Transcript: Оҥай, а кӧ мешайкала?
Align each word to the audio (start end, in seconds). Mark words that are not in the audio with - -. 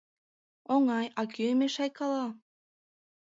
Оҥай, 0.73 1.07
а 1.19 1.23
кӧ 1.33 1.47
мешайкала? 1.59 2.25